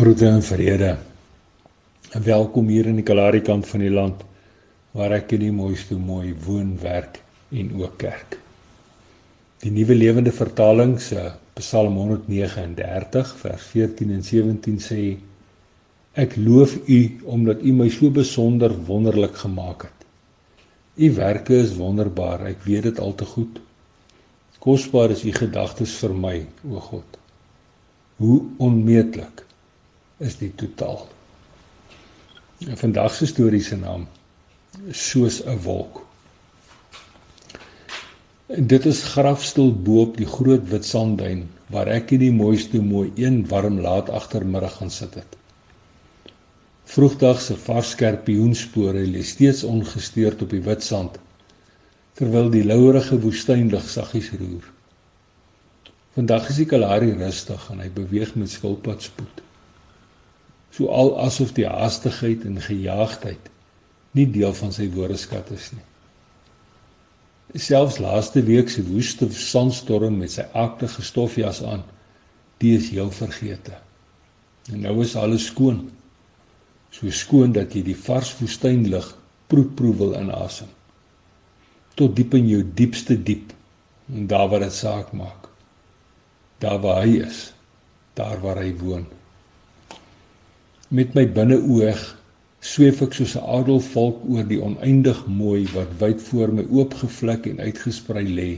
[0.00, 0.96] Groete en vrede.
[2.10, 4.22] En welkom hier in die Kalahari kant van die land
[4.96, 7.18] waar ek in die mooiste mooi woon, werk
[7.52, 8.38] en ook kerk.
[9.60, 11.26] Die Nuwe Lewende Vertaling se
[11.58, 15.02] Psalm 139 vers 14 en 17 sê
[16.24, 17.00] Ek loof U
[17.36, 20.08] omdat U my so besonder wonderlik gemaak het.
[20.96, 23.60] U werke is wonderbaar, ek weet dit al te goed.
[24.64, 26.34] Kosbaar is U gedagtes vir my,
[26.72, 27.22] o God.
[28.24, 29.44] Hoe onmeetlik
[30.20, 31.08] is die totaal.
[32.68, 34.06] En vandag se storie se naam
[34.90, 36.02] soos 'n wolk.
[38.46, 42.82] En dit is grafstil bo op die groot wit sandduin waar ek in die mooiste
[42.82, 45.36] mooi een warm laat agtermiddag gaan sit het.
[46.84, 51.18] Vroegdag se vars skerpioenspore lê steeds ongestoord op die wit sand
[52.12, 54.64] terwyl die louerige woestynlig saggies roer.
[56.14, 59.40] Vandag is die Kalahari rustig en hy beweeg met skilpadspoed
[60.70, 63.50] so al asof die haastigheid en gejaagdheid
[64.18, 65.86] nie deel van sy woordeskat is nie.
[67.58, 71.82] Selfs laaste week se woeste sandstorm met sy aktige stofjas aan,
[72.62, 73.74] die is heel vergete.
[74.70, 75.88] En nou is alles skoon.
[76.94, 79.14] So skoon dat jy die vars woestynlug
[79.50, 80.70] proe-proe wil inasem.
[81.98, 83.54] Tot diep in jou diepste diep
[84.10, 85.48] en daar waar dit saak maak.
[86.62, 87.50] Daar waar hy is,
[88.18, 89.06] daar waar hy woon.
[90.90, 92.00] Met my binneoog
[92.66, 97.60] sweef ek soos 'n adelvolk oor die oneindig mooi wat wyd voor my oopgevlek en
[97.66, 98.48] uitgesprei lê,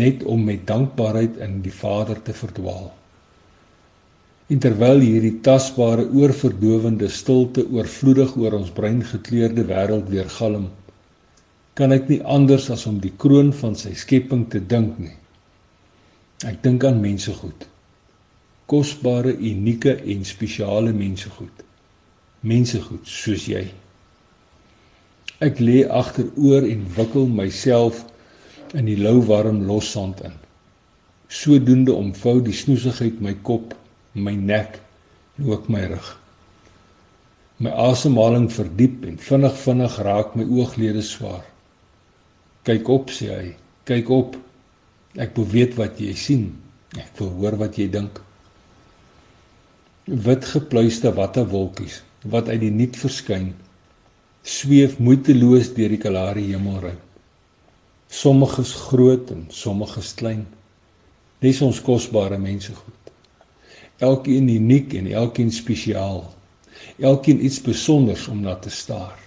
[0.00, 2.90] net om met dankbaarheid in die Vader te verdwaal.
[4.52, 10.68] En terwyl hierdie tasbare oorverdowende stilte oorvloedig oor ons brein gekleurde wêreld weer galm,
[11.72, 15.16] kan ek nie anders as om die kroon van sy skepping te dink nie.
[16.44, 17.64] Ek dink aan mense goed
[18.68, 21.64] kosbare, unieke en spesiale mensegoed.
[22.44, 23.64] Mensegoed soos jy.
[25.44, 28.02] Ek lê agteroor en wikkel myself
[28.76, 30.36] in die lou warm lossand in.
[31.32, 33.72] Sodoende omvou die snoesigheid my kop,
[34.12, 34.80] my nek
[35.38, 36.12] en ook my rug.
[37.64, 41.46] My asemhaling verdiep en vinnig vinnig raak my ooglede swaar.
[42.68, 43.50] Kyk op, sê hy.
[43.88, 44.36] Kyk op.
[45.16, 46.50] Ek wil weet wat jy sien.
[46.98, 48.20] Ek wil hoor wat jy dink
[50.08, 53.52] wit gepluiste wattewolkies wat uit die niet verskyn
[54.48, 56.96] sweef moeiteloos deur die Kalahari hemelruim.
[58.08, 60.46] Sommiges groot en sommiges klein.
[61.44, 63.12] Dis ons kosbare mense goed.
[64.00, 66.22] Elkeen uniek en elkeen spesiaal.
[66.98, 69.18] Elkeen iets spesonders om na te staar.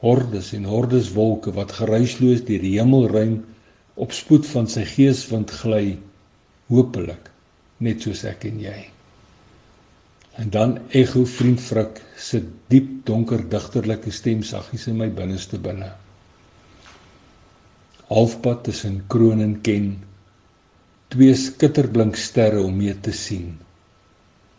[0.00, 3.42] Hordes en hordes wolke wat geruisloos deur die hemelruim
[4.00, 5.98] op spoed van sy geeswind gly,
[6.72, 7.28] hopelik
[7.84, 8.91] net soos ek en jy.
[10.40, 12.40] En dan ego vriend Frik se
[12.72, 15.90] diep donker digterlike stem saggies in my binneste binne.
[18.08, 19.90] Halfpad tussen kroon en ken
[21.12, 23.58] twee skitterblink sterre om mee te sien.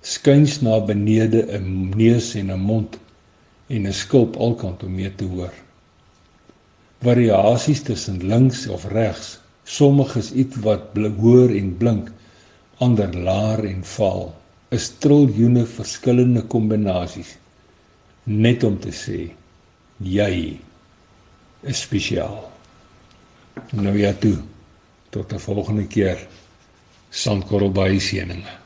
[0.06, 3.00] Skuins na benede 'n neus en 'n mond
[3.68, 5.54] en 'n skulp alkant om mee te hoor.
[7.02, 12.12] Variasies tussen links of regs, sommiges iets wat hoor en blink,
[12.78, 14.43] ander laar en vaal
[14.74, 17.36] is triljoene verskillende kombinasies
[18.26, 19.20] net om te sê
[20.04, 20.34] jy
[21.64, 22.40] is spesiaal.
[23.78, 24.38] Nou ja toe
[25.14, 26.28] tot 'n volgende keer
[27.10, 28.63] sandkorrel by seëninge.